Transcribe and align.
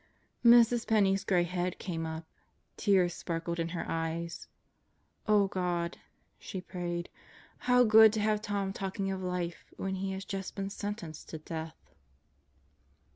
Mrs. 0.43 0.87
Penney's 0.87 1.23
gray 1.23 1.43
head 1.43 1.77
came 1.77 2.07
up. 2.07 2.25
Tears 2.75 3.13
sparkled 3.13 3.59
in 3.59 3.69
her 3.69 3.85
eyes. 3.87 4.47
"Oh 5.27 5.47
God," 5.47 5.99
she 6.39 6.59
prayed, 6.59 7.07
"how 7.59 7.83
good 7.83 8.11
to 8.13 8.19
have 8.19 8.41
Tom 8.41 8.73
talking 8.73 9.11
of 9.11 9.21
life 9.21 9.63
when 9.77 9.93
he 9.93 10.11
has 10.13 10.25
just 10.25 10.55
been 10.55 10.71
sentenced 10.71 11.29
to 11.29 11.37
death!" 11.37 11.91